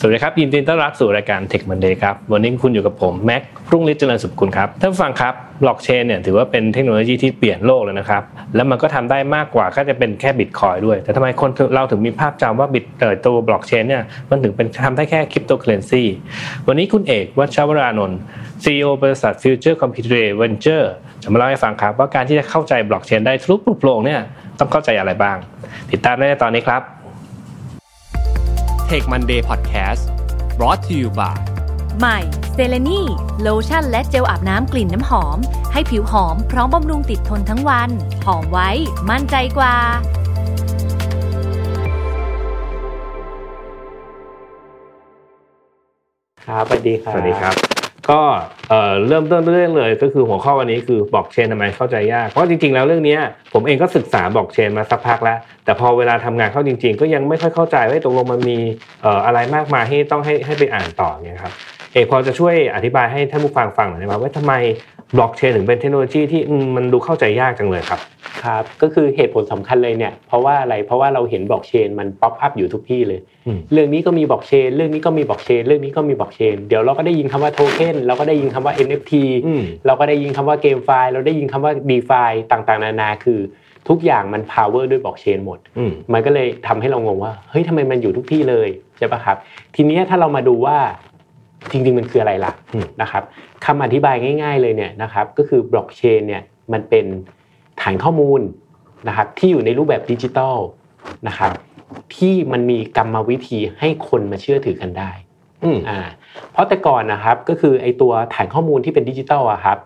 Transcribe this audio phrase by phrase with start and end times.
[0.00, 8.22] สวัสดีครับยินดีต้อนรับสู่รายการ Tech Monday ครับวันนี้คุณอยู่กับผมแม็กรุ่งฤทธิ์เจริญสุขคุณครับท่านฟังครับบล็อกเชนเนี่ยถือว่าเป็นเทคโนโลยีที่เปลี่ยนโลกเลยนะครับ
[8.54, 16.02] แล้วมันก็ทำได้มากกว่าแค่จะเป็นแค่บิตคอยน์ด้วย แต่ทำไมคนเราถึงมีภาพจำว่าบิตเอ่อตัวบล็อกเชนเนี่ยมันถึงเป็นทำได้แค่คริปโตเคอร์เรนซี
[16.66, 18.18] วันนี้คุณเอก อัชวรานนท์
[18.64, 20.92] CEO บริษัท Future Computer Venture จอร์
[21.22, 24.20] จะมาเล่าให้ฟังครับว่าการที่จะเข้าใจบล็อกเชนได้ปรุโปร่งเนี่ย
[24.58, 25.36] ต้องเข้าใจอะไรบ้าง
[25.90, 26.82] ติดตามได้ในตอนนี้ครับ
[28.92, 30.02] Tech Monday Podcast
[30.58, 31.36] brought to you by
[31.98, 32.18] ใหม่
[32.52, 33.00] เซเลนี
[33.42, 35.38] โลชั่นและเจลอาบน้ำกลิ่นน้ำหอม
[35.72, 37.90] ให้ผิวหอมพร้อมบำรุงติดทนทั้งวัน
[38.26, 38.70] หอมไว้
[39.10, 39.76] มั่นใจกว่า
[46.44, 47.77] ครับสวัสดีครับ สวัสดีครับ
[48.10, 48.20] ก็
[49.06, 53.16] เริ่มต้นเรื่องเลยก็คือหัวข้อวันนี้คือบล็อกเชนทำไมเข้าใจยาก เพราะจริงๆแล้วเรื่องนี้
[53.52, 58.58] ผมเองก็ศึกษาบล็อกเชนมาสักพักแล้ว แต่พอเวลาทำงานเข้าจริง ๆ ก็ยังไม่ค่อยเข้าใจว่าตกลงมันมี
[59.26, 61.52] อะไรมากมายให้ต้องให้ให้ไปอ่านต่อเนี่ยครับ
[61.92, 64.54] เอกพอจะช่วยอธิบายให้ท่านผู้ฟังฟังหน่อยได้ไหมว่าทำไม
[65.16, 68.00] บล็อกเชนถึงเป็นเทคโนโลยีที่อืมมันดูเข้าใจยากจังเลยครับ
[68.44, 79.12] ครับก็คือเหตุผลสำคัญเลยเนี่ยเพราะว่าอะไรเพราะว่าเราเห็นบล็อกเชนมัน pop up อยู่ทุกที่เลยอืมเรื่องนี้ก็มีบล็อกเชนเรื่องนี้ก็มีบล็อกเชนเรื่องนี้ก็มีบล็อกเชนเดี๋ยวเราก็ได้ยินคำว่าโทเค็นเราก็ได้ยินคำว่า NFT
[79.46, 83.40] อืมเราก็ได้ยินคำว่าเกมไฟล์เราได้ยินคำว่า d e f i ต่างๆ นานาคือ
[83.88, 89.36] ทุกอย่างมัน power ด้วยบล็อกเชนหมดอืมมันก็เลยทำให้เรางงว่าเฮ้ยทำไมมันอยู่ทุกที่เลยใช่ปะครับ
[89.74, 90.78] ทีเนี้ยถ้าเรามาดูว่า
[91.70, 93.22] จริงๆ มันคืออะไรล่ะอืมนะครับ
[93.64, 96.42] คำอธิบายง่าย ๆเลยเนี่ยนะครับก็คือบล็อกเชนเนี่ย
[96.72, 97.06] มันเป็น
[97.80, 98.40] ฐานข้อมูล
[99.08, 100.56] นะครับที่อยู่ในรูปแบบดิจิทัล
[101.28, 101.50] นะครับ
[102.16, 105.10] ที่มันมีกรรมวิธีให้คนมาเชื่อถือกันได้
[105.64, 106.00] อืมอ่า
[106.52, 109.78] เพราะแต่ก่อนนะครับก็คือไอตัวฐานข้อมูลที่เป็นดิจิทัลอะครับ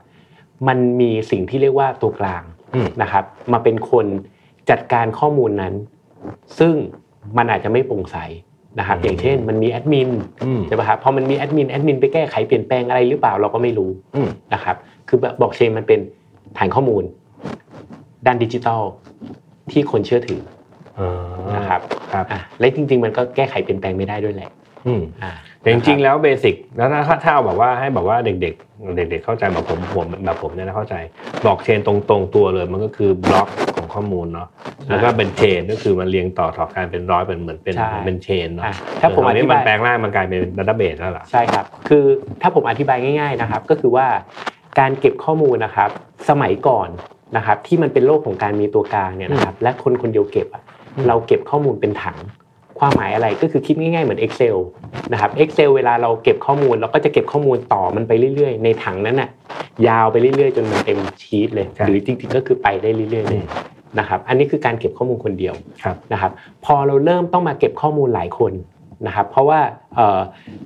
[0.68, 2.42] มันมีสิ่งที่เรียกว่าตัวกลาง
[2.74, 4.06] อืมนะครับมาเป็นคน
[4.70, 5.74] จัดการข้อมูลนั้น
[6.58, 6.74] ซึ่ง
[7.36, 8.16] มันอาจจะไม่โปร่งใส
[8.78, 10.10] นะครับอย่างเช่นมันมีแอดมิน
[10.44, 14.76] อืมใช่ป่ะครับพอมันมีแอดมินแอดมินไปแก้ไขเปลี่ยนแปลงอะไรหรือเปล่าเราก็ไม่รู้อืมนะครับ
[15.08, 16.00] คือบล็อกเชนมันเป็น
[16.58, 17.04] ฐานข้อมูล
[18.26, 18.80] ด้านดิจิทัล
[19.70, 20.40] ที่คนเชื่อถือ
[21.00, 21.12] อ่า
[21.56, 21.80] นะครับ
[22.12, 24.50] ครับอะและจริง ๆ มันก็แก้ไขเปลี่ยนแปลงไม่ได้ด้วยแหละ
[24.86, 30.94] อืมอ่าแต่จริงๆแล้วเบสิกแล้วถ้าถ้าเอาแบบว่าให้แบบว่าเด็กๆเด็กๆเข้าใจแบบผมผมแบบผมเนี่ยนะเข้าใจ
[31.42, 33.48] บล็อกเชนตรงๆตัวเลยมันก็คือบล็อก
[33.94, 34.48] ของข้อมูลเนาะ
[34.88, 42.04] แล้วก็เป็น chain ก็คือมันเรียงต่อต่อกันเป็นร้อยเป็นเหมือนเป็นใช่เป็น chain เนาะอะถ้าผมส่วนออันธินี้มับานยแปลงร่างมันกลายเป็น database แล้วเหรอใช่ครับ คือ
[42.42, 44.06] ถ้าผมอธิบายง่ายๆนะครับ ก็คือว่า
[44.78, 45.90] การเก็บข้อมูลนะครับ
[46.28, 46.88] สมัยก่อน
[47.36, 50.62] นะครับ ที่มันเป็นโลกของการมีตัวกลางเนี่ยนะครับ และคนคนเดียวเก็บอะ
[51.08, 52.18] เราเก็บข้อมูลเป็นถัง
[52.78, 54.56] ความหมายอะไรก็คือคิดง่ายๆเหมือน Excel
[55.12, 59.30] นะครับ Excel เวลาเราเก็บข้อมูลเราก็จะเก็บข้อมูลต่อมันไปเรื่อยๆ ในถังนั้นน่ะ
[59.88, 63.42] ยาวไปเรื่อยๆ จนมันเต็มชีตเลย หรือจริงๆก็คือไปได้เรื่อยๆเลย
[63.98, 65.54] นะครับอันนี้คือการเก็บข้อมูลคนเดียว
[65.84, 66.32] ครับนะครับ
[66.64, 68.52] พอเราเริ่มต้องมาเก็บข้อมูลหลายคน
[69.06, 69.60] นะครับเพราะว่า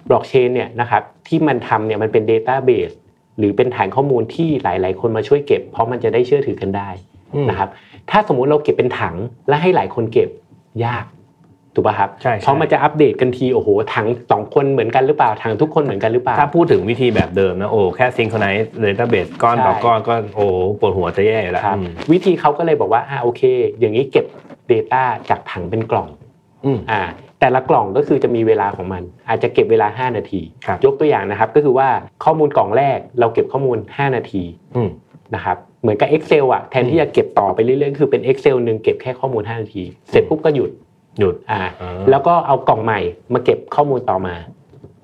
[0.08, 2.94] บล็อกเชนเนี่ยนะครับที่มันทำเนี่ยมันเป็น Database
[3.38, 6.90] หรือเป็นฐานข้อมูลที่หลาย ๆ คนมาช่วยเก็บ เพราะมันจะได้เชื่อถือกันได้
[7.34, 7.70] อืมนะครับ
[8.10, 9.14] ถ้าสมมุติเราเก็บเป็นถัง
[9.48, 10.28] และให้หลายคนเก็บ
[10.84, 11.04] ยาก
[11.76, 20.46] ถูกป่ะครับใช่ใช่เพราะมันจะอัปเดตกันทีโอ้โหถังสองคนเหมือนกันหรือเปล่าถังทุกคนเหมือนกันหรือเปล่า ถ้าพูดถึงวิธีแบบเดิมนะโอ้แค่ synchronize database ก้อนต่อใช่ก้อนก็โอ้
[20.80, 23.42] ปวดหัวจะแย่อยู่แล้วครับอืมวิธีเขาก็เลยบอกว่าอ่าโอเค
[23.80, 24.26] อย่างนี้เก็บ
[24.72, 26.08] Data จากถังเป็นกล่อง
[26.64, 27.02] อืมอ่า
[27.40, 31.88] แต่ละกล่องก็คือจะมีเวลาของมัน อาจจะเก็บเวลา 5 นาทีครับยกตัวอย่างนะครับ ก็คือว่า
[32.24, 34.42] ข้อมูลกล่องแรกเราเก็บข้อมูล 5 นาที
[34.76, 34.90] อืม
[35.34, 40.70] นะครับเหมือนกับ Excel อะแทนที่จะเก็บต่อไปเรื่อยๆคือเป็น Excel หนึ่งเก็บแค่ข้อมูล 5 นาที เสร็จปุ๊บก็หยุด
[41.18, 43.00] หยุดอ่าอ่าแล้วก็เอากล่องใหม่
[43.32, 44.34] มาเก็บข้อมูลต่อมา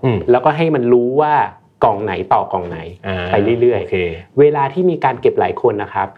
[0.04, 1.34] อืมแล้วก็ให้มันรู้ว่า
[1.84, 3.96] กล่องไหนต่อกล่องไหนอ่าไปเรื่อยๆโอเค
[4.40, 6.08] เวลาที่มีการเก็บหลายคนนะครับ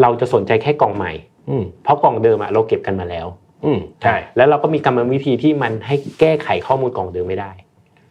[0.00, 1.12] เราจะสนใจแค่กล่องใหม่
[1.50, 3.26] อืมเพราะกล่องเดิมอะเราเก็บกันมาแล้ว
[3.64, 7.52] อืมใช่แล้วเราก็มีกรรมวิธีที่มันให้แก้ไขข้อมูลกล่องเดิมไม่ได้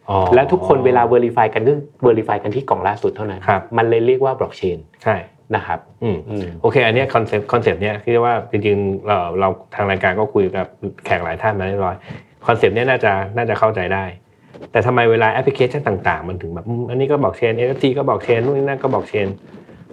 [0.08, 1.72] อ๋อแล้วทุกคนเวลา verify กันก็
[2.06, 5.16] verify กันที่กล่องล่าสุดเท่านั้นครับมันเลยเรียกว่า blockchain ใช่
[5.56, 10.66] นะครับอืมอืมโอเค อันเนี้ concept concept เนี้ยที่ว่าจริงๆเราเราทางรายการก็คุยกับ
[11.04, 11.96] แขกหลายท่านมาเรียบร้อย
[12.46, 14.04] concept เนี้ยน่าจะน่าจะเข้าใจได้
[14.72, 19.28] แต่ทำไมเวลาแอปพลิเคชันต่างๆ มันถึงแบบอืมอันนี้ก็ blockchain NFT ก็บอกเชนนู่นนี่นั่นก็บอกเชน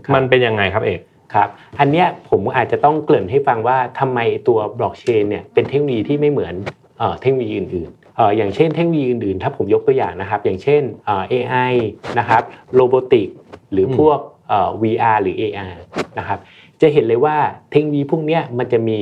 [0.06, 1.00] ครับมันเป็นยังไงครับเอก
[1.34, 1.50] ครับ
[1.80, 6.54] อันเนี้ยผมอาจจะต้องเกริ่นให้ฟังว่าทำไมตัว blockchain เนี่ยเป็นเทคโนโลยีที่ไม่เหมือน
[7.00, 11.74] เอ่อเทคโนโลยีอื่นๆเอ่ออย่างเช่นเทคโนโลยีอื่นๆ ถ้าผมยกตัวอย่างนะครับ อย่างเช่นเอ่อ AI
[12.20, 12.44] นะครับ
[12.76, 13.28] โรบอติก
[13.72, 14.37] หรือพวกเอ่อ
[14.82, 15.74] VR หรือ AR
[16.20, 16.40] นะครับ
[16.82, 17.36] จะเห็นเลยว่า
[17.72, 18.98] เทคโนโลยีพวกเนี้ยมันจะมี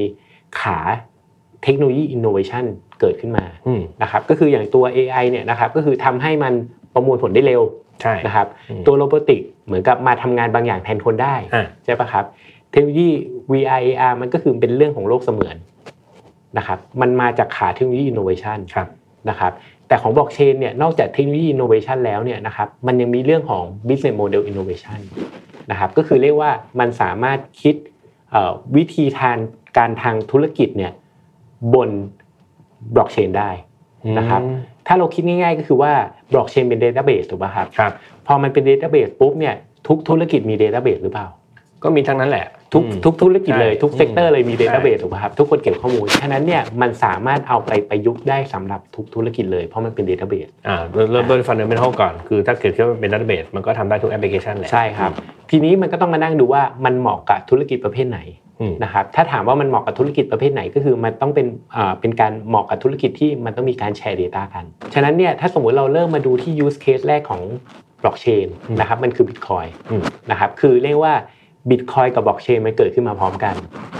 [0.61, 0.77] ขา
[1.63, 2.65] เทคโนโลยี innovation
[2.99, 6.53] เกิดขึ้นมาอืมนะครับก็คืออย่างตัว AI เนี่ยนะครับก็คือทำให้มัน
[6.93, 7.61] ประมวลผลได้เร็ว
[8.01, 12.25] ใช่นะครับอืมตัว robotic เหมือนกับมาทำงานบางอย่างแทนคนได้อ่าใช่ปะครับ
[12.71, 13.09] เทคโนโลยี
[13.51, 15.55] VR AR มันก็คือเป็นเรื่องของโลกเสมือน
[16.57, 18.87] นะครับมันมาจากขาเทคโนโลยี innovation ครับ
[19.29, 19.51] นะครับ
[19.87, 24.99] แต่ของบล็อกเชนเนี่ยนอกจากเทคโนโลยีอินโนเวชันแล้วเนี่ยนะครับมันยังมีเรื่องของ business model innovation
[25.71, 27.75] นะครับก็คือเรียกว่ามันสามารถคิด
[28.75, 29.37] วิธีทาง
[29.77, 30.91] การทางธุรกิจเนี่ย
[31.73, 31.89] บน
[32.95, 33.51] บล็อกเชนได้
[34.17, 34.41] นะครับ
[34.87, 35.91] ถ้าเราคิดง่ายๆก็คือว่า
[36.33, 37.91] บล็อกเชนเป็น database ถูกป่ะครับครับ
[38.27, 39.55] พอมันเป็น database ปุ๊บเนี่ย
[39.87, 41.27] ทุกธุรกิจมี database หรือเปล่า
[41.83, 50.75] ก็มีทั้งนั้นแหละ ทุกทุกธุรกิจเลยทุก sector เลยมี database ถูกป่ะครับทุกคนเก็บข้อมูลฉะนั้นเนี่ยมันสามารถเอาไปประยุกต์ได้สำหรับทุกธุรกิจเลยเพราะมันเป็น database อ่า
[51.11, 55.11] เริ่มต้น fundamental ก่อนคือถ้าเกิดว่าเป็น database มันก็ทำได้ทุกแอปพลิเคชันแหละใช่ครับ
[55.51, 58.21] ทีนี้มันก็ต้องมานั่งดูว่ามันเหมาะกับธุรกิจประเภทไหน
[58.83, 61.47] นะครับถ้าถามว่ามันเหมาะกับธุรกิจประเภทไหนก็คือมันต้องเป็น
[62.01, 67.41] เป็นการเหมาะกับธุรกิจที่มันต้องมีการ share Data กัน ฉะนั้นเนี่ยถ้าสมมุติเราเริ่มมาดูที่ use case แรกของ
[68.03, 68.47] บล็อกเชน
[68.79, 69.69] นะครับมันคือ Bitcoin
[70.31, 71.13] นะครับคือเรียกว่า
[71.69, 73.55] บิตคอยกับบล็อกเชนมันเกิดขึ้นมาพร้อมกัน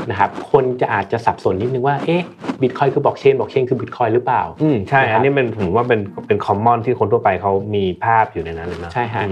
[0.10, 2.24] นะครับคนจะอาจจะสับสนนิดนึงว่าเอ๊ะ
[2.62, 9.24] บิตคอยคือ blockchain blockchain คือบิตคอยหรือเปล่าอืมใช่อันนี้เป็นผมว่าเป็นเป็น common ที่คนทั่วไปเขามีภาพอยู่ในนั้นเลยนะใช่ฮะ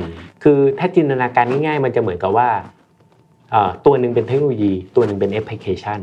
[0.44, 2.50] คือถ้าจินตนาการง่ายๆมันจะเหมือนกับว่า
[3.86, 6.00] ตัวหนึ่งเป็นเทคโนโลยี ตัวหนึ่งเป็นแอปพลิเคชัน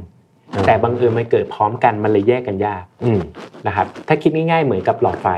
[0.67, 2.85] แต่บังเอิญมันเกิดพร้อมกันมันเลยแยกกันยาก
[3.67, 5.29] นะครับถ้าคิดง่าย ๆ เหมือนกับหลอดไฟ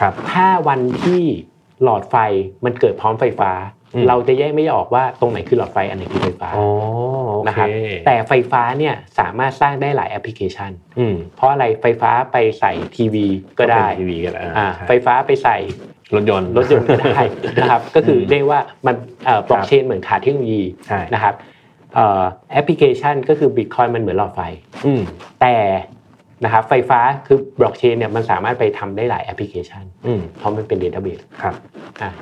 [0.00, 1.22] ครับ ถ้าวันที่
[1.82, 2.16] หลอดไฟ
[2.64, 3.50] มันเกิดพร้อมไฟฟ้า
[4.08, 6.50] เราจะแยกไม่ออกว่าตรงไหนคือหลอดไฟอันไหนคือไฟฟ้า
[7.48, 7.68] นะครับ
[8.06, 10.70] แต่ไฟฟ้าเนี่ยสามารถสร้างได้หลายแอปพลิเคชัน
[11.36, 13.26] เพราะอะไรไฟฟ้าไปใส่ทีวี
[13.58, 14.42] ก็ได้ทีวีก็ได้
[14.88, 15.56] ไฟฟ้าไปใส่
[16.14, 17.20] รถยนต์รถยนต์ก็ได้
[17.58, 18.94] นะครับก็คือเรียกว่ามัน
[19.48, 20.62] บล็อกเชนเหมือนขาเทคโนโลยี
[21.14, 21.34] นะครับ
[22.52, 24.40] แอปพลิเคชันก็คือบิตคอยมันเหมือนหลอดไฟ
[25.40, 25.54] แต่
[26.44, 29.84] นะครับไฟฟ้าคือบล็อกเชนเนี่ยมันสามารถไปทำได้หลายแอปพลิเคชัน
[30.38, 31.54] เพราะมันเป็น database ครับ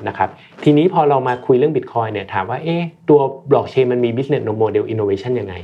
[0.08, 0.28] นะครับ
[0.64, 3.20] ทีนี้พอเรามาคุยเรื่องบิตคอยเนี่ยถามว่าเอ๊ะตัว
[3.50, 5.54] บล็อกเชนมันมี business model innovation ยังไง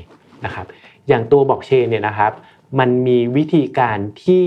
[0.45, 0.67] นะครับ
[1.09, 2.33] อย่างตัวบล็อกเชนเนี่ยนะครับ
[2.79, 4.45] มันมีวิธีการที่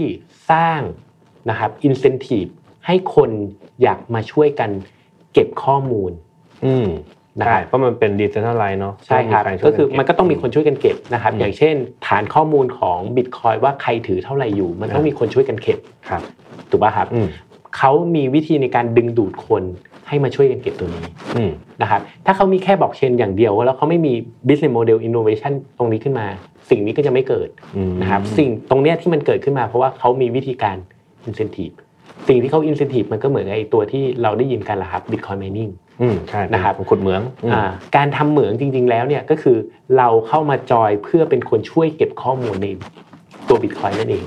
[0.51, 0.81] สร้าง
[1.50, 2.50] นะครับ incentive
[2.86, 3.30] ให้คน
[3.81, 4.69] อยากมาช่วยกัน
[5.33, 6.12] เก็บข้อมูล
[7.45, 11.75] ใช่เพราะมันเป็นดิจิทัลไลน์เนาะใช่ครับก็คือมันก็ต้องมีคนช่วยกันเก็บนะครับอย่างเช่น
[12.07, 15.80] ฐานข้อมูลของบิตคอยว่าใครถือเท่าไหร่อยู่ มันต้องมีคนช่วยกันเก็บ
[16.10, 16.22] ครับ
[16.69, 17.07] ถูกป่ะครับ
[17.78, 19.63] เขามีวิธีในการดึงดูดคน
[20.07, 21.04] ให้มาช่วยกันเก็บตัวนี้
[21.81, 24.13] นะครับถ้าเขามีแค่บล็อกเชนอย่างเดียว แล้วเขาไม่มี
[24.48, 26.28] business model innovation ตรงนี้ขึ้นมา
[26.69, 27.50] สิ่งนี้ก็จะไม่เกิด
[28.01, 30.78] นะครับสิ่งตรงเนี้ยที่มันเกิดขึ้นมา เพราะว่าเขามีวิธีการ
[31.28, 31.75] incentive
[32.29, 37.62] สิ่งที่เขาอินเซนティブมันก็เหมือนไอ้ตัวที่เราได้ยินกันแหละครับ Bitcoin mining อืมใช่นะครับขุดเหมืองอ่า
[37.96, 39.56] การทำเหมืองจริง ๆ แล้วเนี่ยก็คือ
[39.96, 42.69] เราเข้ามาจอยเพื่อเป็นคนช่วยเก็บข้อมูลใน
[43.49, 44.25] ตัวบิตคอยนั่นเอง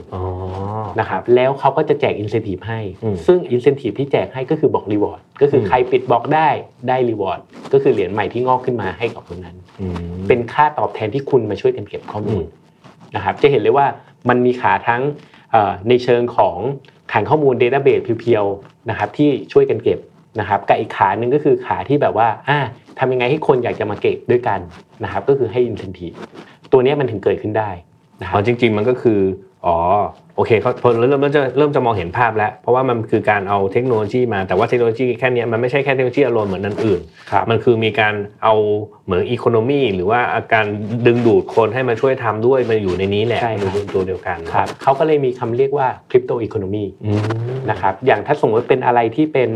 [1.00, 2.80] นะครับแล้วเขาก็จะแจกอินเซนティブให้
[3.28, 6.50] ซึ่งอินเซนティブที่แจกให้ก็คือบอกรีวอร์ดก็คือใครปิดบอกได้
[6.88, 7.40] ได้รีวอร์ด
[7.74, 9.56] ก็คือเหรียญใหม่ที่งอกขึ้นมาให้กับคนนั้น
[10.28, 12.44] เป็นค่าตอบแทนที่คุณมาช่วยกันเก็บข้อมูล
[13.16, 13.88] นะครับจะเห็นเลยว่า
[14.30, 15.02] มันมีขาทั้ง
[15.90, 16.58] ในเชิงของ
[17.13, 19.99] ฐานข้อมูลเดต้าเบสเพียวๆนะครับที่ช่วยกันเก็บ
[20.41, 22.59] นะครับกับอีกขาหนึ่งก็คือขาที่แบบว่าอ่า
[22.99, 24.61] ทำยังไงให้คนอยากจะมาเก็บด้วยกัน
[25.05, 26.09] นะครับก็คือให้อินเทนที
[26.73, 27.71] ตัวนี้มันถึงเกิดขึ้นได้
[28.21, 29.21] นะครับจริงๆมันก็คือ
[29.67, 29.77] อ๋อ
[30.37, 37.01] โอเคเขาพอเริ่มเริ่มจะเริ่มจะมองเห็นภาพแล้ว เพราะว่ามันคือการเอาเทคโนโลยีมาแต่ว่าเทคโนโลยีแค่นี้มันไม่ใช่แค่เทคโนโลยีอารมณ์เหมือนนั่นอื่น
[37.51, 38.15] มันคือมีการ
[38.45, 38.55] เอา
[39.05, 40.65] เหมือน economy หรือว่าอาการ
[41.07, 43.65] ดึงดูดคนให้มาช่วยทำด้วยมาอยู่ในนี้แหละใน
[43.95, 46.85] ตัวเดียวกันครับเขาก็เลยมีคำเรียกว่า crypto economy
[47.71, 49.51] นะครับอย่างถ้าสมมติเป็นอะไรที่เป็น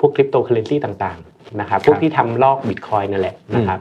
[0.00, 3.78] พวกคริปโตเคอเรนซีต่างๆ นะครับพวกที่ทำลอกบิตคอยนั่นแหละนะครับ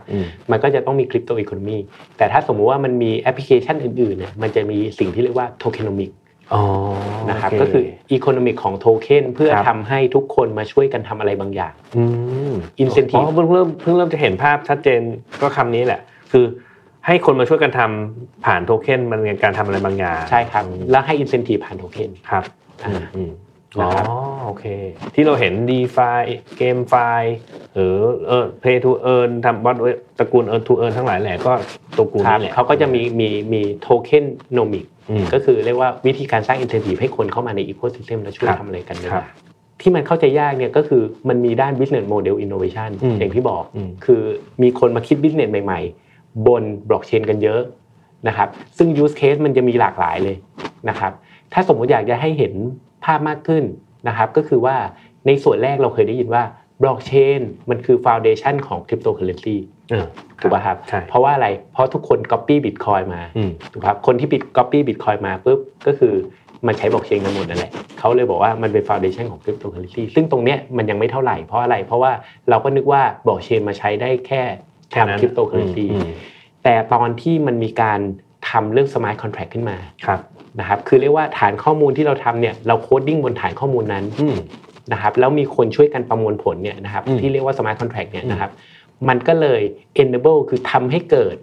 [0.51, 1.77] มันก็จะต้องมี crypto economy
[2.17, 6.11] แต่ถ้าสมมุติว่ามันมีแอปพลิเคชันอื่นๆเนี่ยมันจะมีสิ่งที่เรียกว่า tokenomic
[7.29, 11.73] นะครับก็คือ economic ของโทเค็นเพื่อทำให้ทุกคนมาช่วยกันทำอะไรบางอย่าง
[12.79, 15.01] incentive เพิ่งเริ่มเพิ่งเริ่มจะเห็นภาพชัดเจน
[15.41, 16.45] ก็คำนี้แหละ คือ
[17.07, 22.43] ให้คนมาช่วยกันทำผ่านโทเค็นมันเป็นการทำอะไรบางอย่างใช่ครับแล้วให้ incentive ผ่านโทเค็นครับ
[23.79, 23.89] อ๋อ
[24.45, 24.65] โอเค
[25.15, 26.09] ที่เราเห็น d e f า
[26.57, 26.95] เกมไฟ
[27.73, 27.95] หรือ
[28.27, 29.75] เออ Play to Earn ทำ bot
[30.19, 31.53] ตระกูล Earn to Earn ทั้งหลายแหละก็
[31.97, 34.85] ตระกูลนี่แหละเขาก็จะมีมีมี tokenomic
[35.33, 39.09] ก็คือเรียกว่าวิธีการสร้าง incentive ให้คนเข้ามาใน ecosystem แล้วช่วยทำอะไรกันได้
[39.81, 42.89] ที่มันเข้าใจยากเนี่ยก็คือมันมีด้าน business model innovation
[43.19, 43.63] อย่างที่บอก
[44.05, 44.21] คือ
[44.61, 45.79] มีคนมาคิด business ใหม่
[46.13, 47.61] ๆ บนบล็อกเชนกันเยอะ
[48.27, 50.35] นะครับ ซึ่ง use case มันจะมีหลากหลายเลย
[50.89, 51.11] นะครับ
[51.53, 52.53] ถ้าสมมติอยากจะให้เห็น
[53.05, 53.63] ภาพมากขึ้น
[54.07, 54.75] นะครับ ก็คือว่า
[55.27, 56.43] ในส่วนแรกเราเคยได้ยินว่า
[56.81, 59.55] บล็อกเชนมันคือ foundation ของคริปโตเคอเรนซี
[60.41, 60.77] ถูกป่ะครับ
[61.09, 63.21] เพราะว่าอะไร เพราะทุกคน Copy Bitcoin มา
[63.71, 66.13] ถูกครับ คนที่ปิด Copy Bitcoin มาปุ๊บก็คือ
[66.67, 72.11] มันใช้บล็อกเชนกันหมดนั่นแหละเขาเลยบอกว่ามันเป็น foundation ของคริปโตเคอเรนซีซึ่งตรงเนี้ยมันยังไม่เท่าไหร่เพราะอะไร เพราะว่า
[72.49, 74.41] เราก็นึกว่าบล็อกเชนมาใช้ได้แค่
[74.93, 75.85] ทำคริปโตเคอเรนซี
[76.63, 77.99] แต่ตอนที่มันมีการ
[78.49, 80.19] ทำเรื่อง smart contract ขึ้นมาครับ
[80.59, 84.37] นะครับคือเรียกว่าฐานข้อมูลที่เราทำเนี่ยเรา coding บนฐานข้อมูลนั้นอืม
[84.91, 88.51] นะครับแล้วมีคนช่วยกันประมวลผลเนี่ยนะครับอืมที่เรียกว่า smart contract เนี่ยอืมนะครับ
[89.09, 89.61] มันก็เลย
[90.01, 91.35] enable คือทำให้เกิด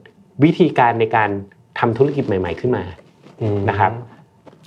[0.44, 1.30] วิธีการในการ
[1.78, 2.84] ทำธุรกิจใหม่ ๆขึ้นมา
[3.40, 3.92] อืมนะครับ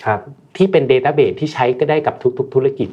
[0.06, 0.20] ครับ
[0.58, 2.90] ที่เป็น Database ที่ใช้ก็ได้กับทุก ๆ ธุรกิจ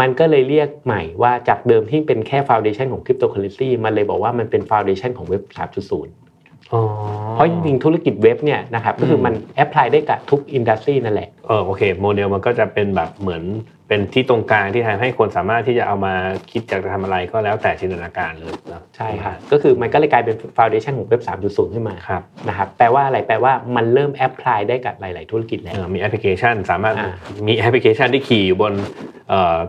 [0.00, 6.23] มันก็เลยเรียกใหม่ว่าจากเดิมที่เป็นแค่ Foundation ของ Cryptocurrency มันเลยบอกว่ามันเป็น Foundation ของเว็บ3.0อ๋อ
[6.68, 13.44] เพราะจริงๆธุรกิจเว็บเนี่ยนะครับก็คือมัน apply ได้กับทุก industry นั่นแหละเออโอเคโมเดลมันก็จะเป็นแบบเหมือน
[13.88, 16.14] เป็นที่ตรงกลางที่ทำให้คนสามารถที่จะเอามา
[16.50, 27.12] คิดอยากจะทำอะไรก็แล้วแต่จินตนาการเลยนะใช่ครับก็คือมันก็เลยกลายเป็น Foundation ของเว็บ 3.0 ขึ้นมาครับนะครับแปลว่าอะไรแปลว่ามันเริ่ม apply ได้กับหลาย ๆ ธุรกิจแล้วเออมีแอปพลิเคชัน สามารถอ่า
[27.48, 28.72] มีแอปพลิเคชันที่ขี่อยู่บน
[29.23, 29.23] เอ่อ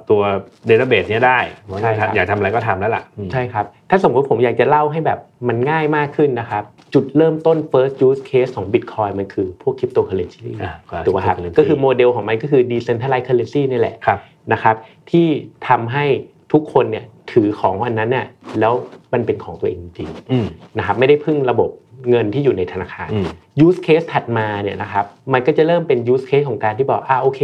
[0.09, 0.21] ตัว
[0.67, 10.73] database เนี้ยได้ว่าใช่ครับอยากทำอะไรก็ทำแล้วล่ะอืมใช่ครับ ถ้าสมมติผมอยากจะเล่าให้แบบมันง่ายมากขึ้นนะครับ จุดเริ่มต้น first use case ของ Bitcoin มันคือพวก cryptocurrency อ่า
[11.05, 14.19] ถูกไหมครับ cryptocurrency ก็คือโมเดลของมันก็คือ decentralized currency นี่แหละครับ
[14.53, 14.75] นะครับ
[15.11, 15.27] ที่
[15.67, 16.05] ทำให้
[16.53, 18.25] ทุกคนเนี่ยถือของอันนั้นเนี่ย
[18.59, 18.73] แล้ว
[19.13, 21.69] มันเป็นของตัวเองจริงอืมๆนะครับไม่ได้พึ่งระบบ
[22.09, 23.27] เงินที่อยู่ในธนาคารอืม
[23.65, 27.41] use case ถัดมาเนี่ยนะครับมันก็จะเริ่มเป็น use case ของการที่บอกอ่าโอเค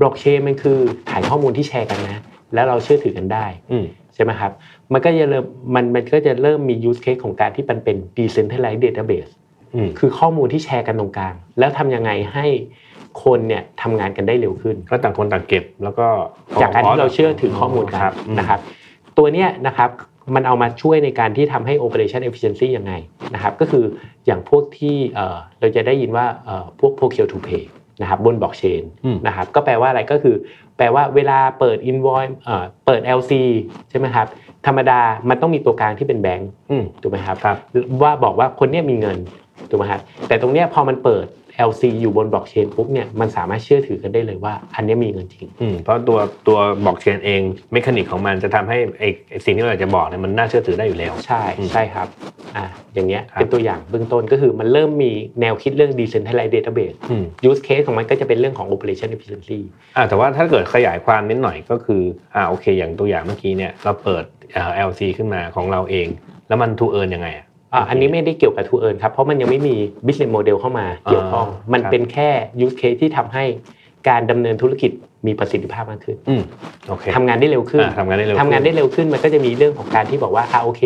[0.00, 0.78] บล็อกเชนมันคือ
[1.10, 2.22] ฐานข้อมูลที่แชร์กันนะ
[2.54, 3.84] แล้วเราเชื่อถือกันได้อืม
[4.14, 4.52] ใช่ไหมครับ
[4.92, 5.44] มันก็จะเริ่ม
[5.74, 9.30] มันมันก็จะเริ่มมี use case ของการที่มันเป็น decentralized database
[9.74, 12.46] อืมคือข้อมูลที่แชร์กันตรงกลาง แล้วทำยังไงให้
[13.24, 16.06] คนเนี่ยทำงานกันได้เร็วขึ้น ก็ต่างคนต่างเก็บ แล้วก็
[16.60, 18.60] จากการที่เราเชื่อถือข้อมูลกันครับอืมนะครับ
[19.18, 19.90] ตัวเนี้ยนะครับ
[20.34, 22.92] มันเอามาช่วยในการที่ทำให้ operation efficiency ยังไง
[23.34, 23.84] นะครับ ก็คือ
[24.26, 27.64] อย่างพวกที่เอ่อเราจะได้ยินว่าเอ่อพวก procure to pay
[28.00, 30.36] นะครับบนบล็อกเชนอืมนะครับก็แปลว่าอะไรก็คือ
[30.76, 33.32] แปลว่าเวลาเปิด invoice เอ่อเปิด LC
[33.90, 34.26] ใช่ไหมครับ
[34.66, 37.56] ธรรมดามันต้องมีตัวกลางที่เป็นแบงก์อืมถูกไหมครับครับ
[38.02, 39.18] ว่าบอกว่าคนเนี้ยมีเงิน
[39.70, 41.26] ถูกไหมครับแต่ตรงเนี้ยพอมันเปิด
[41.68, 46.18] LC อยู่บนบล็อกเชนปุ๊บเนี่ยมันสามารถเชื่อถือกันได้เลยว่า อันเนี้ยมีเงินจริงอืมเพราะตัว
[46.48, 47.40] ตัวบล็อกเชนเอง
[47.72, 52.08] mechanic ของมันจะทำให้ไอ้ไอ้สิ่งที่เราอยากจะบอกเนี่ยมันน่าเชื่อถือได้อยู่แล้ว ใช่อืมใช่ครับ
[52.56, 59.60] อ่าอย่างเงี้ยครับเป็นตัวอย่างเบื้องต้นก็คือมันเริ่มมีแนวคิดเรื่อง decentralized database อืม use case ของมันก็จะเป็นเรื่องของ operation efficiency
[59.96, 62.02] อ่าแต่ว่าถ้าเกิดขยายความนิดหน่อยก็คือ
[62.34, 66.08] อ่าโอเค อย่างตัวอย่างเมื่อกี้เนี่ยเราเปิดเอ่อ LC ขึ้นมาของเราเอง
[66.48, 69.76] แล้วมัน to earn ยังไงอะ อ่าอันนี้ไม่ได้เกี่ยวกับ to earn ครับเพราะมันยังไม่มี
[70.06, 72.28] business model เข้ามาเกี่ยวข้องอ่ามัมันครับเป็นแค่
[72.64, 73.44] use case ที่ทำให้
[74.08, 74.90] การดำเนินธุรกิจ
[75.26, 76.42] มีประสิทธิภาพมากขึ้นอืม
[76.88, 80.82] โอเคทำงานได้เร็วขึ้นอ่าทำงานได้เร็วทำงานได้ขึ้เร็วขึ้นมันก็จะมีเรื่องของการที่บอกว่าอ่าโอเค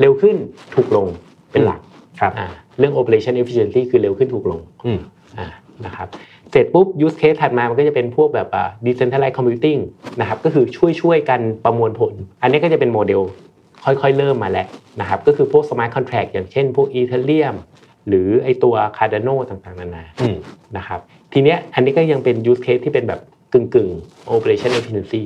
[0.00, 0.36] เร็วขึ้น
[0.74, 1.06] ถูกลง
[1.52, 1.80] เป็นหลัก
[2.20, 2.46] ครับอ่า
[2.78, 4.98] เรื่อง operation efficiency คือเร็วขึ้นถูกลงอืม
[5.38, 5.46] อ่า
[5.86, 6.08] นะครับ
[6.50, 9.80] เสร็จปุ๊บ use case ถัดมามันก็จะเป็นพวกแบบอ่า decentralized computing
[10.20, 13.20] นะครับก็คือช่วยช่วยกันประมวลผล อันนี้ก็จะเป็นโมเดล
[13.86, 14.66] ค่อยๆ เริ่มมาแล้ว
[15.00, 17.56] นะครับก็คือพวก smart contract อย่างเช่นพวก Ethereum
[18.08, 20.04] หรือไอตัว Cardano ต่างๆ นานา
[20.76, 21.00] นะครับ
[21.32, 23.20] ทีเนี้ยอันนี้ก็ยังเป็น use case ที่เป็นแบบ
[23.52, 25.22] กึ่งๆ operation efficiency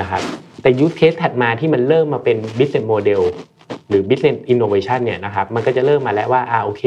[0.00, 0.22] นะครับ
[0.62, 3.22] แต่ use case ถัดมาที่มันเริ่มมาเป็น business model
[3.88, 6.84] หรือ business innovation เนี่ยนะครับมันก็จะเริ่มมาแล้วว่าอ่าโอเค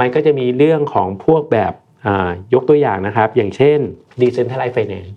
[0.00, 1.72] มันก็จะมีเรื่องของพวกแบบ
[2.06, 3.78] อ่ายกตัวอย่างนะครับ อย่างเช่น
[4.20, 5.12] decentralized finance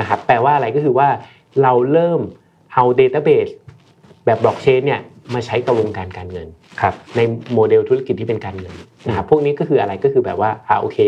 [0.00, 1.08] นะครับแปลว่าอะไรก็คือว่า
[1.62, 2.20] เราเริ่ม
[2.74, 3.52] เอา database
[4.26, 5.00] แบบบล็อกเชนเนี่ย
[5.34, 6.48] มาใช้กับวงการการเงิน
[6.80, 7.20] ครับใน
[7.54, 8.74] โมเดลธุรกิจที่เป็นการเงิน
[9.08, 10.98] นะครับพวกนี้ก็คืออะไรก็คือแบบว่าอ่าโอเค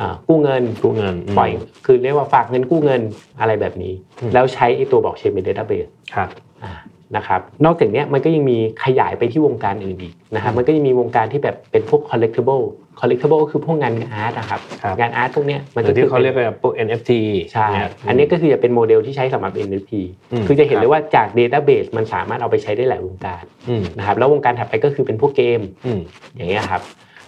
[0.00, 1.50] อ่ากู้เงินกู้เงินปล่อย
[1.86, 3.02] คือเรียกว่าฝากเงินกู้เงิน
[3.40, 6.28] อะไรแบบนี้อืมแล้วใช้ไอ้ตัวบล็อกเชนเป็น database ครับ
[6.64, 6.72] อ่า
[7.16, 12.64] นะครับนอกจากเนี้ยมันก็ยังมีขยายไปที่วงการอื่นอีกนะครับมันก็ยังมีวงการที่แบบเป็นพวก collectible
[13.00, 17.10] collectible ก็คือพวกงาน art นะครับครับงาน art พวกเนี้ยมันก็คือหรือคืที่เขาเรียกว่าพวก NFT
[17.52, 19.92] ใช่เนี่ยอันนี้ก็คือจะเป็นโมเดลที่ใช้สำหรับ NFT
[20.32, 26.00] อืมคือจะเห็นครับเลยว่าจาก database มันสามารถเอาไปใช้ได้หลายวงการอืมนะครับแล้ววงการถัดไปก็คือเป็นพวกเกมอืม
[26.36, 26.82] อย่างเงี้ยครับ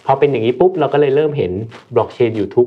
[0.06, 1.52] พอเป็นอย่างนี้ปุ๊บเราก็เลยเริ่มเห็น
[1.94, 2.66] บล็อกเชนอยู่ทุก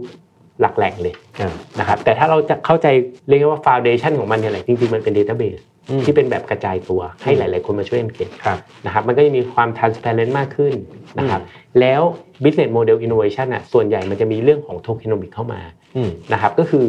[0.61, 2.87] หลักแหล่งเลยอ่านะครับแต่ถ้าเราจะเข้าใจ
[3.27, 5.70] เรียกว่า foundation ของมันเนี่ยแหละจริงๆมันเป็น Database อืม
[6.03, 10.73] ที่เป็นแบบกระจายตัวให้หลาย ๆ คนมาช่วยกันเก็บครับนะครับมันก็จะมีความ transparent มากขึ้น
[11.19, 11.41] นะครับ
[11.79, 12.01] แล้ว
[12.43, 15.61] business model innovation อะส่วนใหญ่มันจะมีเรื่องของ tokenomics เข้ามา
[15.95, 16.85] อืมนะครับก็คือ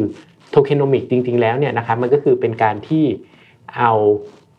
[0.53, 3.05] tokenomics จริง ๆ แล้วเนี่ยนะครับมันก็คือเป็นการที่
[3.77, 3.91] เอา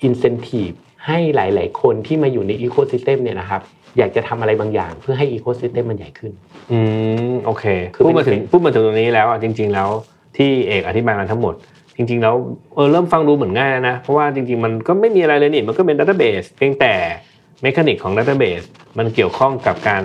[0.06, 0.76] incentive
[1.06, 3.62] ให้หลาย ๆ คนที่มาอยู่ใน ecosystem เนี่ยนะครับ
[3.98, 6.32] อยากจะทำอะไรบางอย่าง เพื่อให้ ecosystem มันใหญ่ขึ้น
[6.72, 6.78] อื
[7.32, 7.64] มโอเค
[7.94, 9.88] คือพูดมาถึงเป็นพูดมาถึงตรงนี้แล้วอะจริง ๆ แล้ว
[10.36, 11.54] ที่เอกอธิบายมาทั้งหมด
[11.96, 12.34] จริงๆแล้ว
[12.74, 16.94] เออเริ่มฟังดูเหมือนง่ายนะ เพราะว่าจริงๆ มันก็ไม่มีอะไรเลยนี่มันก็เป็น database เพียงแต่
[17.62, 18.62] mechanic ของ database
[18.98, 20.02] มันเกี่ยวข้องกับการ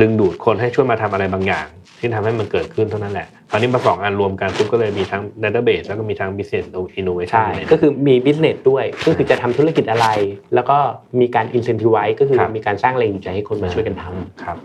[0.00, 1.66] ดึงดูดคนให้ช่วยมาทำอะไรบางอย่าง
[2.02, 6.66] ที่ทำให้มันเกิดขึ้นเท่านั้นแหละตอนนี้มาสองอันรวมกันปุ๊บก็เลยมีทั้ง database แล้วก็มีทั้ง business
[7.00, 10.06] innovation ใช่ก็คือมี business ด้วยก็คือจะทำธุรกิจอะไร
[10.54, 10.76] แล้วก็
[11.20, 14.56] มีการ incentivize ก็คือครับมีการสร้างแรงจูงใจให้คนมาช่วยกันทำครับ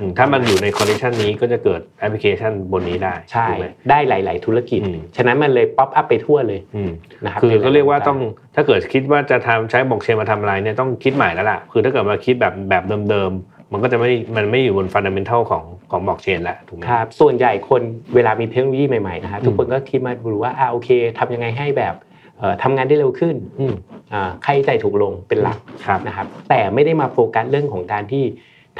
[0.00, 6.90] อืมถ้ามันอยู่ใน condition นี้ก็จะเกิดแอปพลิเคชันบนนี้ได้ใช่ถูกไหมได้หลาย ๆ ธุรกิจอืมฉะนั้นมันเลย pop up ไปทั่วเลยอืม
[7.24, 8.18] นะครับคือก็เรียกว่าในหลต้อง
[8.54, 17.82] ถ้าเกิดคิดว่าจะทำใช้บล็อกเชนมาทำอะไรเนี่ยต้องคิดใหม่แล้วล่ะคือถ้าเกิดมาคิดแบบแบบเดิมๆ มันก็จะไม่มันไม่อยู่บนฟันดัมเ n นทัลของของบล็อกเชนแล้วถูกไหมครับส่วนใหญ่คน
[18.14, 21.94] เวลามีเทคโนโลยีใหม่ๆนะครับอืมทุกคนก็คิดมาดูว่าอ่าโอเคทำยังไงให้แบบ
[22.38, 23.74] เอ่อทำงานได้เร็วขึ้นอืม
[24.12, 28.24] อ่าค่าใช้จ่ายถูกลงเป็นหลักครับนะครับแต่ไม่ได้มาโฟกัสเรื่องของการที่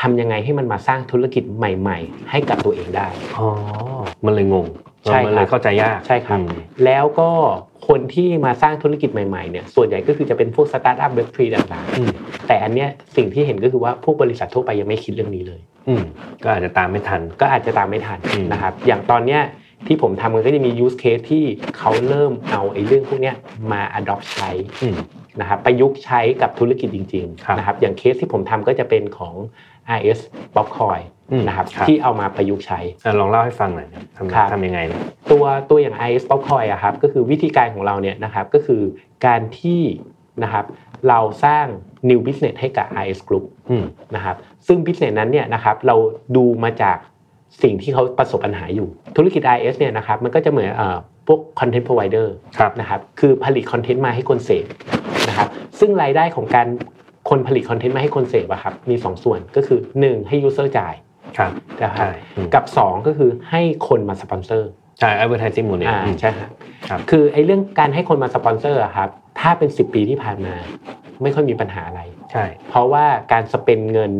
[0.00, 3.46] ทำยังไงให้มันมาสร้างธุรกิจใหม่ ๆ ให้กับตัวเองได้อ๋อ
[4.24, 4.66] มันเลยงง
[5.06, 6.48] ใช่ครับมันเลยเข้าใจยากใช่ครับอืม
[6.84, 7.30] แล้วก็
[7.88, 16.04] คนที่มาสร้างธุรกิจใหม่ๆเนี่ยส่วนใหญ่ก็คือจะเป็นพวกสตาร์ทอัพเว็บทรีต่างอืมๆแต่อันเนี้ยสิ่งที่เห็นก็คือว่าพวกบริษัททั่วไปยังไม่คิดเรื่องนี้เลยอืม
[16.44, 19.42] ก็อาจจะตามไม่ทัน ก็อาจจะตามไม่ทันอืมนะครับ อย่างตอนเนี้ย
[19.86, 21.44] ที่ผมทำมันก็จะมี use case ที่
[21.78, 23.36] เขาเริ่มเอาไอ้เรื่องพวกเนี้ย
[23.72, 24.50] มา adopt ใช้
[24.82, 24.96] อืม
[25.40, 29.34] นะครับประยุกต์ใช้กับธุรกิจจริงครับๆนะครับอย่างเคสที่ผมทำก็จะเป็นของ
[29.98, 30.20] RS
[30.56, 31.02] Popcoin
[31.32, 34.98] อืมนะครับครับที่เอามาประยุกต์ใช้อะลองเล่าให้ฟังหน่อยนะทำครับทำยังไงนะ
[35.32, 38.82] ตัวตัวอย่าง IS Popcoin อะครับก็คือวิธีการของเราเนี่ยนะครับก็คือ
[39.26, 39.82] การที่
[40.42, 40.64] นะครับ
[41.08, 41.66] เราสร้าง
[42.10, 45.96] new business ให้กับ IS Group อืมนะครับซึ่ง business นั้นเนี่ยนะครับเรา
[46.36, 46.96] ดูมาจาก
[47.62, 52.26] สิ่งที่เขาประสบปัญหาอยู่ ธุรกิจ IS เนี่ยนะครับมันก็จะเหมือนเอ่อพวก content provider
[52.58, 54.66] ครับนะครับคือผลิตคอนเทนต์มาให้คนเสพ
[55.28, 56.68] นะครับซึ่งรายได้ของการ
[57.28, 60.94] คนผลิตคอนเทนต์มาให้คนเสพอะครับมี 2 ส่วนก็คือ 1 ให้ user จ่าย
[61.38, 61.52] ครับ
[61.82, 66.50] นะครับใช่อืมกับ 2 ก็คือให้คนมาสปอนเซอร์ใช่ advertising model อ่าอืมใช่ครับ
[66.88, 69.08] ครับคือไอ้เรื่องการให้คนมาสปอนเซอร์อะครับ
[69.40, 70.54] ถ้าเป็น 10 ปีที่ผ่านมา
[71.22, 72.00] ไม่ค่อยมีปัญหาอะไร
[72.32, 74.10] ใช่เพราะว่าการ spend เงิน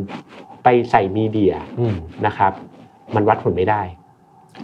[0.64, 1.96] ไปใส่ media อืม
[2.26, 2.52] นะครับ
[3.14, 3.82] มันวัดผลไม่ได้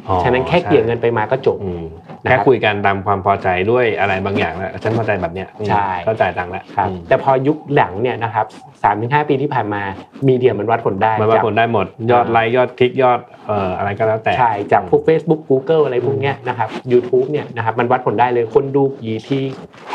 [0.08, 8.46] อ๋อฉะนั้นแค่เกลี่ยเงินไปมาก็จบอืมนะครับ แค่คุยกันตามความพอใจด้วยอะไรบางอย่างแล้วฉันพอใจแบบเนี้ยอืมใช่ก็จ่ายตังค์แล้วครับอืมแต่พอยุคหลังเนี่ยนะครับ
[8.82, 9.82] สามถึงห้าปีที่ผ่านมา
[10.28, 19.42] มีเดียมันวัดผลได้มันว่าจากผลได้หมด ยอดไลค์ยอดคลิกยอดเอ่ออะไรก็แล้วแต่ใช่จากพวก Facebook Google อะไรพวกเนี้ยนะครับ YouTube เนี่ยนะครับมันวัดผลได้เลยคนดูกี่ที่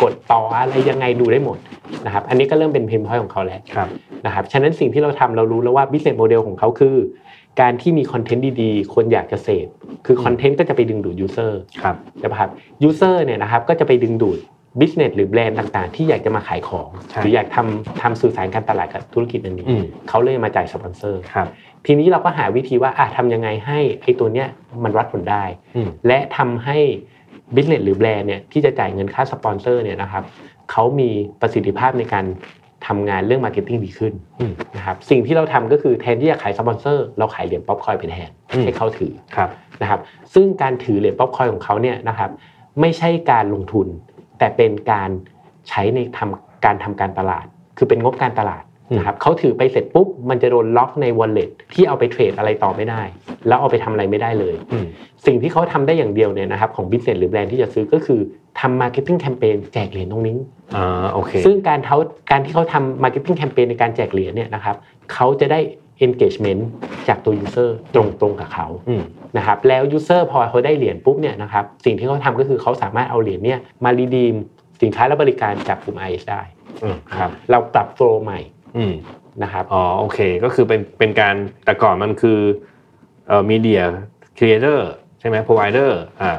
[0.02, 1.58] กดต่ออะไรยังไงดูได้หมด
[2.06, 3.88] นะครับอันนี้ก็เริ่มเป็นเพนพอยของเขาแล้วครับ
[4.26, 6.96] นะครับฉะนั้นสิ่งที่เราทำเรารู้แล้วว่า business model ของเขาคือ
[7.62, 9.68] การที่มีคอนเทนต์ดีๆ คนอยากจะเสพ
[10.06, 12.52] คือคอนเทนต์ก็จะไปดึงดูด user ครับใช่ปะครับ
[12.88, 14.40] user เนี่ยนะครับก็จะไปดึงดูด
[14.80, 21.48] business หรือแบรนด์ต่างๆ ที่อยากจะมาขายของใช่หรืออยากทำทำสื่อสารการตลาดกับธุรกิจอันนี้อืมเขาเลยมาจ่ายสปอนเซอร์ครับ
[21.86, 24.48] ทีนี้เราก็หาวิธีว่าอะทำยังไงให้ไอ้ตัวเนี้ย
[24.84, 25.44] มันวัดผลได้
[25.76, 26.78] อืมและทำให้
[27.56, 30.24] business หรือแบรนด์เนี่ยที่จะจ่ายเงินค่าสปอนเซอร์เนี่ยนะครับ
[30.72, 31.10] เขามี
[31.42, 32.26] ประสิทธิภาพในการ
[32.88, 39.50] ทำงานเรื่อง marketing ดีขึ้นอืมนะครับสิ่งที่เราทำก็คือแทนที่จะขายสปอนเซอร์เราขายเหรียญป๊อปคอยน์ไปแทนอืมให้เขาถือครับ
[39.82, 40.00] นะครับ
[40.34, 42.30] ซึ่งการถือเหรียญป๊อปคอยน์ของเขาเนี่ยนะครับ
[42.82, 43.88] ไม่ใช่การลงทุน
[44.40, 45.10] แต่เป็นการ
[45.70, 47.46] ใช้ในทำการทำการตลาด
[47.78, 48.64] คือเป็นงบการตลาด
[48.98, 53.02] นะครับเขาถือไปเสร็จปุ๊บมันจะโดนล็อกใน wallet ที่เอาไปเทรดอะไรต่อไม่ได้
[53.48, 54.86] แล้วเอาไปทำอะไรไม่ได้เลยอืม
[55.26, 58.20] สิ่งที่เขาทำได้อย่างเดียวเนี่ยนะครับของ business หรือแบรนด์ที่จะซื้อก็คือ
[58.60, 60.38] ทำ marketing campaign แจกเหรียญตรงนี้
[60.76, 61.98] อ่าโอเคซึ่งการเขา
[62.32, 64.76] การที่เขาทำ marketing campaign ในการแจกเหรียญเนี่ยนะครับ
[65.14, 65.60] เขาจะได้
[66.06, 66.62] engagement
[67.08, 69.04] จากตัว user ตรงตรงๆกับเขาอืม
[69.38, 74.36] นะครับแล้ว user พอเขาได้เหรียญปุ๊บเนี่ยนะครับสิ่งที่เขาทำก็คือเขาสามารถเอาเหรียญเนี่ยมา redeem
[74.82, 76.42] สินค้าและบริการจากกลุ่ม IS ได้
[76.84, 78.40] อืมครับเราปรับโฟล์ใหม่
[78.78, 78.94] อืม
[79.44, 82.40] นะครับอ๋อโอเคก็คือเป็นเป็นการแต่ก่อนมันคือ
[83.28, 83.82] เอ่อมีเดีย
[84.38, 86.32] ครีเอเตอร์ใช่ไหม provider อ่า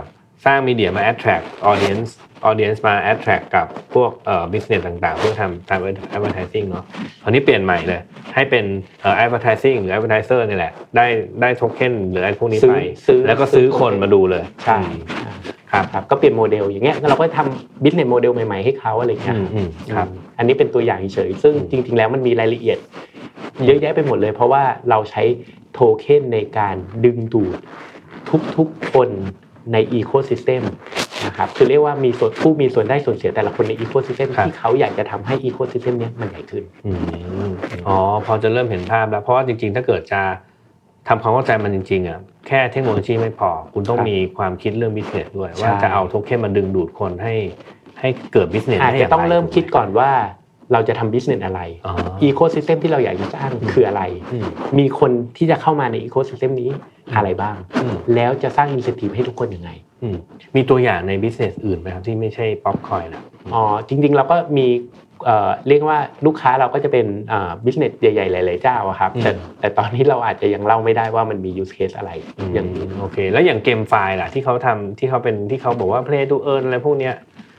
[0.47, 2.11] สร้างมีเดียมา attract audience
[2.49, 6.85] audience มา attract กับพวกเอ่อ business ต่างๆ เพื่อทำทำ advertising เนาะ
[7.23, 8.01] คราวนี้เปลี่ยนใหม่เลย
[8.35, 8.65] ให้เป็น
[9.03, 11.07] เอ่อ advertising หรือ advertiser นี่แหละ ได้
[11.41, 14.79] ได้โทเค็นหรืออะไรพวกนี้ซื้อไปซื้อแล้วก็ซื้อซื้อคนมาดูเลยใช่
[15.73, 22.79] ครับครับก็เปลี่ยนโมเดลอย่างเงี้ยเราก็ทำ business model ใหม่ๆให้เขาอะไรอย่างเงี้ยอืมอืมครับอืมอันนี้เป็นตัวอย่างเฉยๆซึ่งอืมจริง ๆ แล้วมันมีรายละเอียด
[23.67, 25.23] เยอะแยะไปหมดเลย เพราะว่าเราใช้
[25.73, 27.59] โทเค็นในการดึงดูด
[28.57, 29.09] ทุกๆคน
[29.73, 30.63] ในอีโค y ิสเต็ม
[31.27, 36.93] นะครับคือเรียกว่ามีส่วนผู้มีส่วนได้ส่วนเสียแต่ละคนในอีโค y ิสเต็มครับที่เขาอยากจะทำให้อีโค y ิสเต็มนี้ยมันใหญ่ขึ้นอื
[37.49, 37.51] ม
[37.89, 40.21] อ๋อพอจะเริ่มเห็นภาพแล้วเพราะว่าจริง ๆ ถ้าเกิดจะ
[41.09, 47.35] ทำความเข้าใจมันจริงๆอะแค่เทคโนโลยีไม่พอ คุณต้องครับมีความคิดเรื่อง business ด้วยใช่ว่าจะเอาโทเค็นมาดึงดูดคนให้
[48.01, 50.11] ให้เกิด business ได้อจะย่างไรถูกไหม อาจจะต้องเริ่มคิดก่อนว่า
[50.73, 51.61] เราจะทำ business อะไร
[52.23, 54.03] ecosystem ที่เราอยากจะสร้างคืออะไร
[54.79, 56.71] มีคนที่จะเข้ามาใน ecosystem นี้
[57.17, 57.57] อะไรบ้าง
[58.15, 59.71] แล้วจะสร้าง incentive ให้ทุกคนยังไง
[60.57, 63.23] มีตัวอย่างใน business อื่นไหมครับที่ไม่ใช่ป๊อปคอยน์นะ
[63.55, 64.67] อ๋อจริง ๆ เราก็มี
[65.69, 67.07] เรียกว่าลูกค้าเราก็จะเป็น
[67.65, 72.11] business ใหญ่ๆหลายๆเจ้าครับแต่แต่ตอนนี้เราอาจจะยังเล่าไม่ได้ว่ามันมี use case อะไร
[72.55, 77.15] อย่างนี้โอเค แล้วอย่าง GameFi ล่ะที่เขาทำที่เขาเป็นที่เขาบอกว่า play to earn อะไรพวกเนี้ย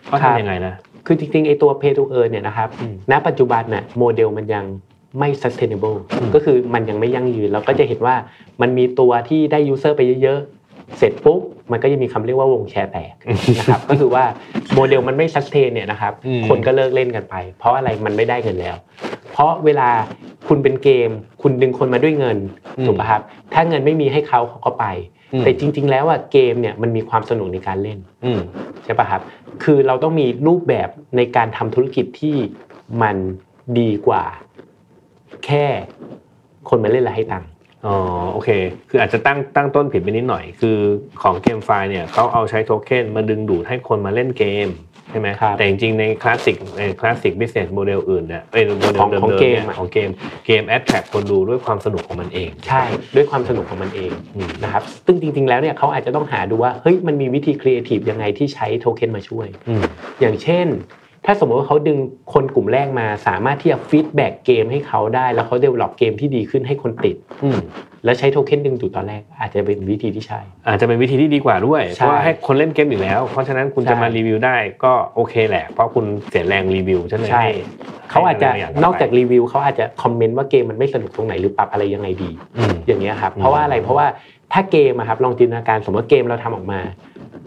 [0.06, 0.74] เขาทำยังไงนะ
[1.06, 4.66] คือจริงๆไอตัว pay to earn เนี่ยนะครับอืมณปัจจุบันน่ะโมเดลมันยัง
[5.20, 8.16] ไม่ sustainable อืมก็คือมันยังไม่ยั่งยืนเราก็จะเห็นว่า
[8.62, 13.14] มันมีตัวที่ได้ user ไปเยอะๆ เสร็จปุ๊บมันก็จะมีคำเรียกว่าวงแชร์แตก
[13.60, 14.24] นะครับก็คือว่า
[14.76, 18.76] โมเดลมันไม่ sustain เนี่ยนะครับอืมคนก็เลิกเล่นกันไป เพราะอะไรมันไม่ได้เงินแล้ว
[19.32, 19.90] เพราะเวลา
[20.48, 21.10] คุณเป็นเกม
[21.42, 22.38] คุณดึงคนมาด้วยเงิน
[22.86, 23.22] ถูกป่ะครับ
[23.54, 28.42] ถ้าเงินไม่มีให้เขาเขาก็ไปอืม แต่จริง ๆ แล้วอะเกมเนี่ยมันมีความสนุกในการเล่นอืม
[28.84, 29.22] ใช่ปะครับ
[29.64, 32.36] คือเราต้องมีรูปแบบในการทำธุรกิจที่
[33.02, 33.18] มัน
[33.80, 34.24] ดีกว่า
[35.46, 35.66] แค่
[36.70, 37.50] คนมาเล่นแล้วให้ตังค์
[37.88, 37.96] อ๋อ
[38.34, 38.50] โอเค
[38.90, 40.78] คืออาจจะตั้งตั้งต้นผิดไปนิดหน่อย คือ
[41.22, 44.70] ของ GameFi เนี่ยเขาเอาใช้โทเค็นมาดึงดูดให้คนมาเล่นเกม
[45.12, 50.10] ใช่ไหมครับแต่จริงๆในคลาสสิกใน classic business model อื่นเนี่ยเป็นโมเดลของเดิมของๆเกมเนี่ยอะของเกม
[50.46, 52.84] เกม attract คนดูด้วยความสนุกของมันเอง ใช่
[53.16, 59.84] ด้วยความสนุกของมันเองอืมนะครับซึ่งจริง ๆ แล้วเนี่ยเขาอาจจะต้องหาดูว่าเฮ้ยมันมีวิธีครีเอทีฟยังไงที่ใช้โทเค็นมาช่วยอืม
[60.22, 60.68] อย่างเช่น
[61.26, 61.98] ถ้าสมมติว่าเขาดึง
[62.34, 67.60] คนกลุ่มแรกมา สามารถที่จะ feedback เกมให้เขาได้ แล้วเขา develop เกมที่ดีขึ้นให้คนติดอืม
[68.06, 77.52] แล้วใช้โทเค็นดึงดูดตอนแรก อาจจะเป็นวิธีที่ใช่อาจจะเป็นวิธีที่ดีกว่าด้วยใช่เพราะว่าให้คนเล่นเกมอยู่แล้ว เพราะฉะนั้นคุณใช่จะมารีวิวได้ก็โอเคแหละ เพราะคุณเสียแรงรีวิวฉันเลยใช่ให้
[78.10, 84.08] เขาอาจจะให้อะไรอย่างนอกจากรีวิวเขาอาจจะคอมเมนต์ว่าเกมมันไม่สนุกตรงไหนหรือปรับอะไรยังไงดีอืมอย่างเงี้ยครับอืมเพราะว่าอะไรเพราะว่า
[84.54, 86.80] ถ้าเกมอะครับลองจินตนาการสมมติว่าเกมเราทำออกมา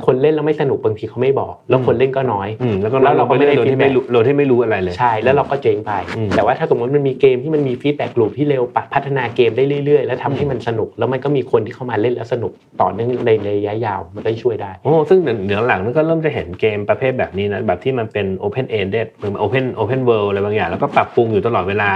[0.07, 21.91] คนเล่นแล้วไม่สนุกบางทีเขาไม่บอก แล้วคนเล่นก็น้อยอืมแล้วก็แล้วเราก็ไม่ได้โดยที่ไม่รู้โดยที่ไม่รู้อะไรเลยใช่แล้วเราก็เจ๊งไปอืมแต่ว่าถ้าสมมติมันมีเกมที่มันมี feedback loop ที่เร็วปะพัฒนาเกมได้เรื่อยๆ แล้วทำให้มันสนุก แล้วมันก็มีคนที่เข้ามาเล่นแล้วสนุกต่อเนื่องในระยะยาวมันก็ช่วยได้โอ้ซึ่งเดี๋ยวหลังนี่ก็เริ่มจะเห็นเกมประเภทแบบนี้นะแบบที่มันเป็น Open Ended เหมือน Open Open World อะไรบางอย่างแล้วก็ปรับปรุงอยู่ตลอดเวลา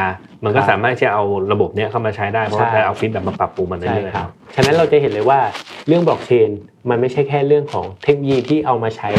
[0.44, 5.40] มันก็ครับสามารถที่จะเอาระบบเนี้ยเข้ามาใช้ได้เพราะว่าใช่จะเอา feedback มาปรับปรุงมันใช่เรื่อยครับฉะนั้นเราจะเห็นเลยว่า
[5.88, 6.50] เรื่องบล็อกเชน
[6.90, 9.10] มันไม่ใช่แค่เรื่องของเทคโนโลยีที่เอามาใช้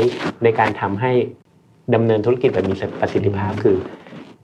[0.44, 1.12] ในการทำให้
[1.96, 3.78] ดำเนินธุรกิจแบบมีประสิทธิภาพคือ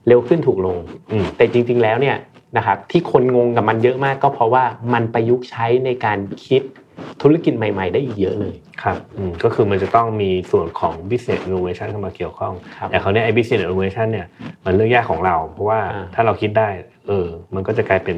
[0.08, 2.16] เร็วขึ้นถูกลงๆอืมแต่จริง ๆ แล้วเนี่ย
[2.56, 6.62] นะครับที่คนงงกับมันเยอะมากก็เพราะว่ามันประยุกต์ใช้ในการคิด
[7.22, 14.26] ธุรกิจใหม่ ๆ ได้อีกเยอะเลยครับอืมก็คือมันจะต้องมีส่วนของ business innovation เข้ามาเกี่ยวข้องครับแต่เขาวเนี้ยไอ้ business innovation เนี่ย
[14.64, 16.68] มันเรื่องยากของเรา เพราะว่าอ่าถ้าเราคิดได้
[17.08, 18.16] เออ มันก็จะกลายเป็น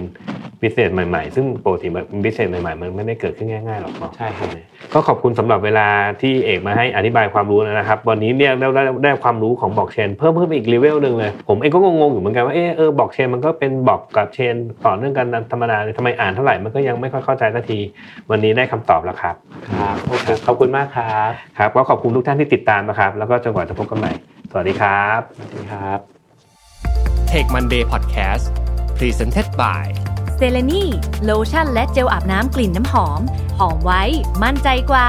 [0.60, 4.48] business ใหม่ ๆ ซึ่งปกติแบบ business ใหม่ๆ มันไม่ได้เกิดขึ้นง่ายๆหรอกเนาะใช่ครับ
[4.94, 5.86] ก็ขอบคุณสำหรับเวลา
[6.20, 14.54] ที่เอกมาให้อธิบายความรู้นะครับ วันนี้เนี่ยได้ได้ได้ความรู้ของบล็อกเชนเพิ่มเพิ่มไปอีกเลเวลหนึ่งเลยผมเองก็งงๆอยู่เหมือนกันว่าเออเออบล็อกเชนมันก็เป็นบล็อกกับเชน
[14.86, 17.78] ต่อเนื่องกันธรรมดาเลยทำไมอ่านเท่าไหร่มันก็ยังไม่ค่อยเข้าใจสักที
[18.30, 19.34] วันนี้ได้คำตอบแล้วครับ
[19.68, 24.12] ครับโอเคขอบคุณมากครับครับก็ขอบคุณทุกท่านที่ติดตามนะครับ แล้วก็จนกว่าจะพบกันใหม่
[24.50, 25.98] สวัสดีครับสวัสดีครับ
[27.30, 28.46] Take Monday Podcast
[28.98, 29.86] Presented by
[30.36, 30.84] เซเลนี
[31.24, 33.20] โลชั่นและเจลอาบน้ำกลิ่นน้ำหอม
[33.58, 34.02] หอมไว้
[34.42, 35.08] มั่นใจกว่า